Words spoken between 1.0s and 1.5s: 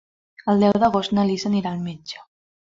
na Lis